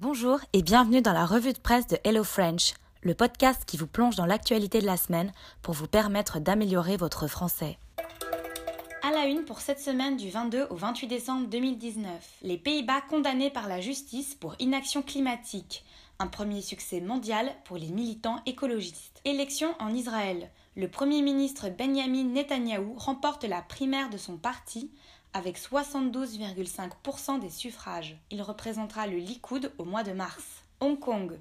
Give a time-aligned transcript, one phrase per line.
[0.00, 3.86] Bonjour et bienvenue dans la revue de presse de Hello French, le podcast qui vous
[3.86, 5.30] plonge dans l'actualité de la semaine
[5.60, 7.78] pour vous permettre d'améliorer votre français.
[9.02, 13.50] À la une pour cette semaine du 22 au 28 décembre 2019, les Pays-Bas condamnés
[13.50, 15.84] par la justice pour inaction climatique,
[16.18, 19.20] un premier succès mondial pour les militants écologistes.
[19.26, 20.50] Élection en Israël.
[20.76, 24.90] Le Premier ministre Benjamin Netanyahou remporte la primaire de son parti
[25.32, 28.16] avec 72,5% des suffrages.
[28.30, 30.44] Il représentera le Likoud au mois de mars.
[30.80, 31.38] Hong Kong.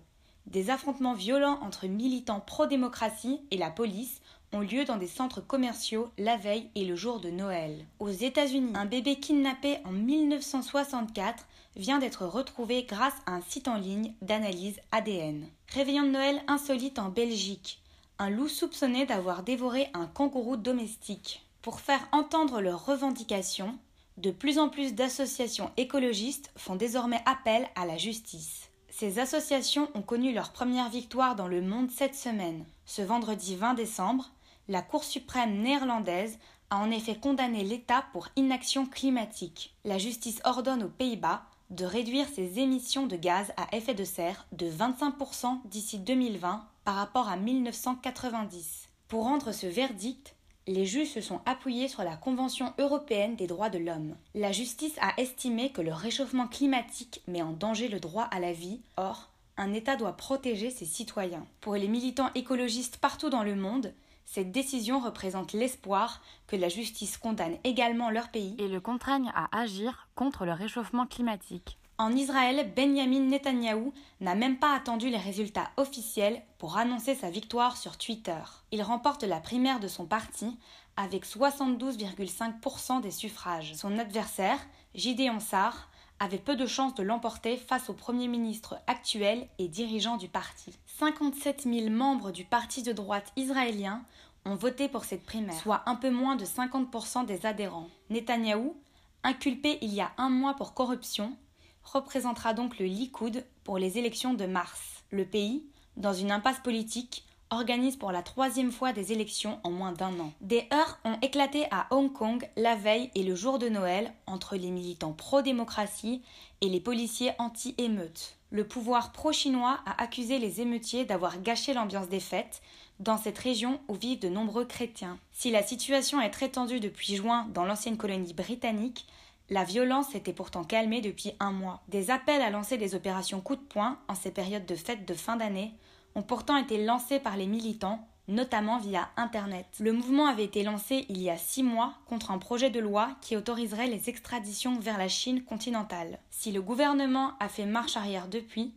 [0.48, 4.22] Des affrontements violents entre militants pro-démocratie et la police
[4.52, 7.86] ont lieu dans des centres commerciaux la veille et le jour de Noël.
[8.00, 13.76] Aux États-Unis, un bébé kidnappé en 1964 vient d'être retrouvé grâce à un site en
[13.76, 15.46] ligne d'analyse ADN.
[15.68, 17.82] Réveillon de Noël insolite en Belgique.
[18.18, 21.46] Un loup soupçonné d'avoir dévoré un kangourou domestique.
[21.62, 23.78] Pour faire entendre leurs revendications,
[24.18, 28.70] de plus en plus d'associations écologistes font désormais appel à la justice.
[28.90, 32.66] Ces associations ont connu leur première victoire dans le monde cette semaine.
[32.86, 34.32] Ce vendredi 20 décembre,
[34.70, 36.40] la Cour suprême néerlandaise
[36.70, 39.76] a en effet condamné l'État pour inaction climatique.
[39.84, 44.48] La justice ordonne aux Pays-Bas de réduire ses émissions de gaz à effet de serre
[44.54, 48.88] de 25% d'ici 2020 par rapport à 1990.
[49.08, 50.36] Pour rendre ce verdict,
[50.68, 54.16] les juges se sont appuyés sur la Convention européenne des droits de l'homme.
[54.36, 58.54] La justice a estimé que le réchauffement climatique met en danger le droit à la
[58.54, 61.46] vie, or, un État doit protéger ses citoyens.
[61.60, 63.94] Pour les militants écologistes partout dans le monde,
[64.26, 69.50] cette décision représente l'espoir que la justice condamne également leur pays et le contraigne à
[69.60, 71.80] agir contre le réchauffement climatique.
[72.00, 77.76] En Israël, Benjamin Netanyahou n'a même pas attendu les résultats officiels pour annoncer sa victoire
[77.76, 78.40] sur Twitter.
[78.72, 80.58] Il remporte la primaire de son parti
[80.96, 83.74] avec 72,5% des suffrages.
[83.74, 84.60] Son adversaire,
[84.96, 85.90] Gideon Sar,
[86.22, 90.72] avait peu de chances de l'emporter face au Premier ministre actuel et dirigeant du parti.
[91.00, 94.06] 57 000 membres du parti de droite israélien
[94.46, 97.90] ont voté pour cette primaire, soit un peu moins de 50% des adhérents.
[98.10, 98.78] Netanyahou,
[99.24, 101.36] inculpé il y a un mois pour corruption,
[101.84, 105.04] représentera donc le Likoud pour les élections de mars.
[105.12, 105.66] Le pays,
[105.98, 110.32] dans une impasse politique, organise pour la troisième fois des élections en moins d'un an.
[110.42, 114.56] Des heurts ont éclaté à Hong Kong la veille et le jour de Noël entre
[114.56, 116.22] les militants pro-démocratie
[116.62, 118.36] et les policiers anti-émeutes.
[118.52, 122.62] Le pouvoir pro-chinois a accusé les émeutiers d'avoir gâché l'ambiance des fêtes
[123.00, 125.18] dans cette région où vivent de nombreux chrétiens.
[125.32, 129.08] Si la situation est très tendue depuis juin dans l'ancienne colonie britannique,
[129.50, 131.82] la violence s'était pourtant calmée depuis un mois.
[131.88, 135.14] Des appels à lancer des opérations coup de poing en ces périodes de fêtes de
[135.14, 135.74] fin d'année
[136.16, 139.66] ont pourtant été lancés par les militants, notamment via Internet.
[139.80, 143.16] Le mouvement avait été lancé il y a six mois contre un projet de loi
[143.22, 146.20] qui autoriserait les extraditions vers la Chine continentale.
[146.30, 148.76] Si le gouvernement a fait marche arrière depuis,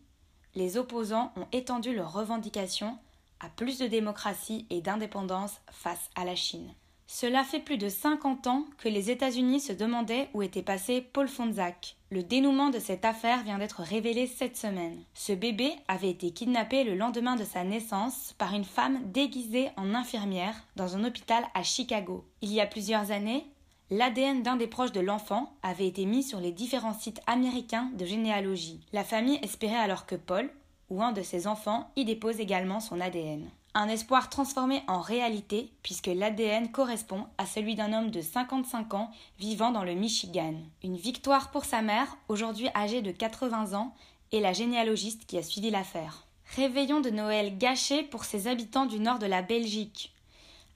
[0.54, 2.98] les opposants ont étendu leurs revendications
[3.40, 6.72] à plus de démocratie et d'indépendance face à la Chine.
[7.14, 11.28] Cela fait plus de 50 ans que les États-Unis se demandaient où était passé Paul
[11.28, 11.96] Fonzac.
[12.10, 14.96] Le dénouement de cette affaire vient d'être révélé cette semaine.
[15.12, 19.94] Ce bébé avait été kidnappé le lendemain de sa naissance par une femme déguisée en
[19.94, 22.24] infirmière dans un hôpital à Chicago.
[22.40, 23.44] Il y a plusieurs années,
[23.90, 28.06] l'ADN d'un des proches de l'enfant avait été mis sur les différents sites américains de
[28.06, 28.80] généalogie.
[28.94, 30.48] La famille espérait alors que Paul,
[30.88, 33.50] ou un de ses enfants, y dépose également son ADN.
[33.74, 39.10] Un espoir transformé en réalité puisque l'ADN correspond à celui d'un homme de 55 ans
[39.38, 40.54] vivant dans le Michigan.
[40.82, 43.94] Une victoire pour sa mère, aujourd'hui âgée de 80 ans,
[44.30, 46.26] et la généalogiste qui a suivi l'affaire.
[46.54, 50.12] Réveillon de Noël gâché pour ses habitants du nord de la Belgique.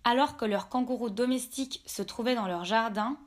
[0.04, 3.18] Alors que leurs kangourous domestiques se trouvaient dans leur jardin,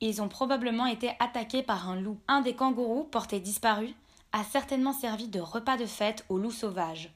[0.00, 2.18] ils ont probablement été attaqués par un loup.
[2.28, 3.94] Un des kangourous, porté disparu,
[4.32, 7.15] a certainement servi de repas de fête aux loups sauvages.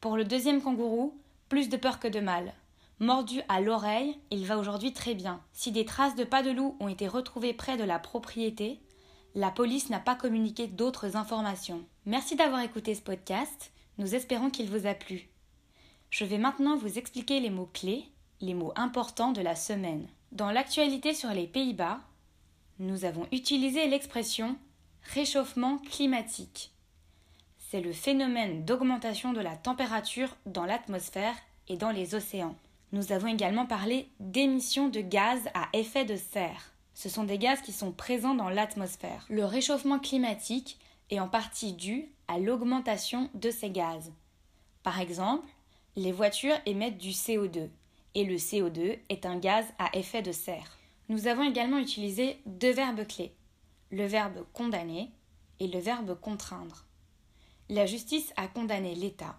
[0.00, 1.14] Pour le deuxième kangourou,
[1.50, 2.54] plus de peur que de mal.
[3.00, 5.42] Mordu à l'oreille, il va aujourd'hui très bien.
[5.52, 8.80] Si des traces de pas de loup ont été retrouvées près de la propriété,
[9.34, 11.84] la police n'a pas communiqué d'autres informations.
[12.06, 13.72] Merci d'avoir écouté ce podcast.
[13.98, 15.28] Nous espérons qu'il vous a plu.
[16.08, 18.06] Je vais maintenant vous expliquer les mots clés,
[18.40, 20.08] les mots importants de la semaine.
[20.32, 22.00] Dans l'actualité sur les Pays-Bas,
[22.78, 24.56] nous avons utilisé l'expression
[25.12, 26.72] réchauffement climatique
[27.70, 31.36] c'est le phénomène d'augmentation de la température dans l'atmosphère
[31.68, 32.56] et dans les océans.
[32.90, 36.72] Nous avons également parlé d'émissions de gaz à effet de serre.
[36.94, 39.24] Ce sont des gaz qui sont présents dans l'atmosphère.
[39.30, 40.80] Le réchauffement climatique
[41.10, 44.10] est en partie dû à l'augmentation de ces gaz.
[44.82, 45.46] Par exemple,
[45.94, 47.68] les voitures émettent du CO2
[48.16, 50.76] et le CO2 est un gaz à effet de serre.
[51.08, 53.32] Nous avons également utilisé deux verbes clés,
[53.92, 55.08] le verbe condamner
[55.60, 56.84] et le verbe contraindre.
[57.70, 59.38] La justice a condamné l'État.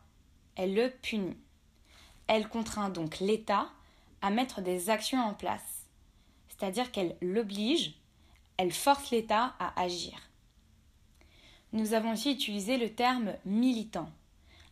[0.55, 1.35] Elle le punit.
[2.27, 3.69] Elle contraint donc l'État
[4.21, 5.85] à mettre des actions en place.
[6.47, 7.93] C'est-à-dire qu'elle l'oblige,
[8.55, 10.17] elle force l'État à agir.
[11.73, 14.09] Nous avons aussi utilisé le terme militant.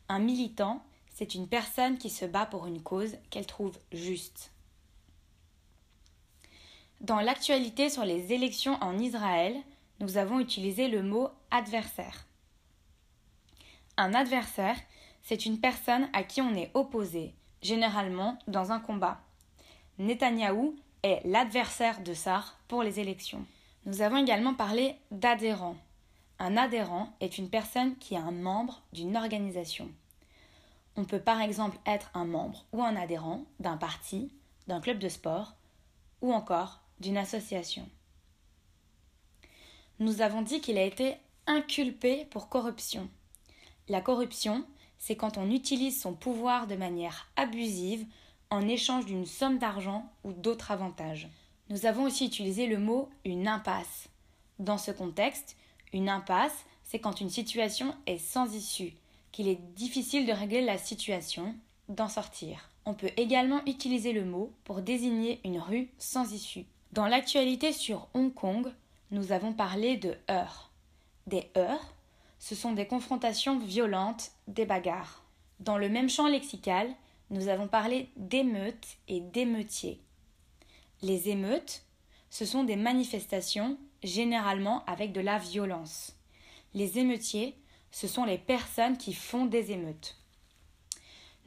[0.07, 0.81] Un militant,
[1.13, 4.53] c'est une personne qui se bat pour une cause qu'elle trouve juste.
[7.01, 9.57] Dans l'actualité sur les élections en Israël,
[9.99, 12.28] nous avons utilisé le mot adversaire.
[14.01, 14.77] Un adversaire,
[15.23, 19.19] c'est une personne à qui on est opposé, généralement dans un combat.
[19.97, 23.45] Netanyahou est l'adversaire de Sar pour les élections.
[23.85, 25.75] Nous avons également parlé d'adhérent.
[26.39, 29.89] Un adhérent est une personne qui est un membre d'une organisation.
[30.95, 34.31] On peut par exemple être un membre ou un adhérent d'un parti,
[34.67, 35.55] d'un club de sport
[36.21, 37.85] ou encore d'une association.
[39.99, 41.17] Nous avons dit qu'il a été
[41.47, 43.09] inculpé pour corruption.
[43.89, 44.63] La corruption,
[44.99, 48.05] c'est quand on utilise son pouvoir de manière abusive
[48.51, 51.27] en échange d'une somme d'argent ou d'autres avantages.
[51.69, 54.09] Nous avons aussi utilisé le mot une impasse.
[54.59, 55.57] Dans ce contexte,
[55.91, 58.93] une impasse, c'est quand une situation est sans issue,
[59.31, 61.55] qu'il est difficile de régler la situation,
[61.87, 62.69] d'en sortir.
[62.85, 66.65] On peut également utiliser le mot pour désigner une rue sans issue.
[66.91, 68.71] Dans l'actualité sur Hong Kong,
[69.11, 70.71] nous avons parlé de heurts.
[71.27, 71.93] Des heurts,
[72.39, 75.23] ce sont des confrontations violentes, des bagarres.
[75.59, 76.89] Dans le même champ lexical,
[77.29, 80.01] nous avons parlé d'émeutes et d'émeutiers.
[81.01, 81.83] Les émeutes,
[82.29, 86.15] ce sont des manifestations, généralement avec de la violence.
[86.73, 87.55] Les émeutiers,
[87.91, 90.15] ce sont les personnes qui font des émeutes.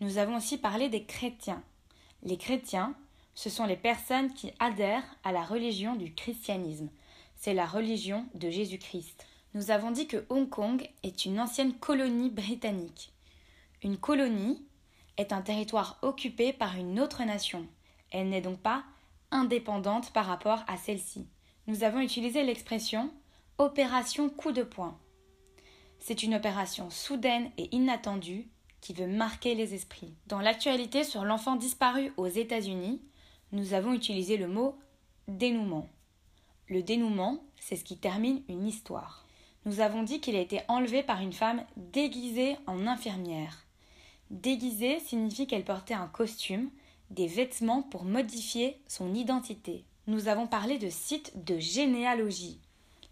[0.00, 1.62] Nous avons aussi parlé des chrétiens.
[2.22, 2.94] Les chrétiens,
[3.34, 6.90] ce sont les personnes qui adhèrent à la religion du christianisme.
[7.36, 12.31] C'est la religion de Jésus-Christ nous avons dit que Hong Kong est une ancienne colonie
[12.31, 13.12] britannique.
[13.82, 14.64] Une colonie
[15.19, 17.66] est un territoire occupé par une autre nation.
[18.10, 18.82] Elle n'est donc pas
[19.31, 21.26] indépendante par rapport à celle-ci.
[21.66, 23.10] Nous avons utilisé l'expression
[23.58, 24.99] opération coup de poing.
[25.99, 28.49] C'est une opération soudaine et inattendue
[28.81, 30.14] qui veut marquer les esprits.
[30.26, 33.02] Dans l'actualité sur l'enfant disparu aux États-Unis,
[33.52, 34.78] nous avons utilisé le mot
[35.28, 35.88] dénouement.
[36.69, 39.26] Le dénouement, c'est ce qui termine une histoire
[39.64, 43.67] nous avons dit qu'il a été enlevé par une femme déguisée en infirmière.
[44.31, 46.70] Déguisée signifie qu'elle portait un costume,
[47.11, 49.85] des vêtements pour modifier son identité.
[50.06, 52.59] Nous avons parlé de site de généalogie.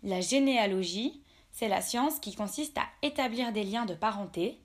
[0.03, 1.21] La généalogie,
[1.53, 4.59] c'est la science qui consiste à établir des liens de parenté,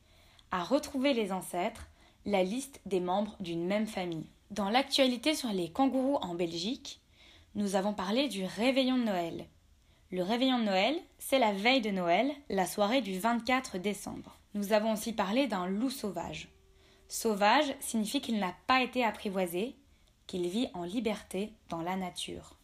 [0.51, 1.87] à retrouver les ancêtres,
[2.25, 4.27] la liste des membres d'une même famille.
[4.51, 7.01] Dans l'actualité sur les kangourous en Belgique,
[7.55, 9.45] nous avons parlé du réveillon de Noël.
[10.15, 14.39] Le réveillon de Noël, c'est la veille de Noël, la soirée du 24 décembre.
[14.53, 16.47] Nous avons aussi parlé d'un loup sauvage.
[17.09, 19.75] Sauvage signifie qu'il n'a pas été apprivoisé,
[20.25, 22.55] qu'il vit en liberté dans la nature.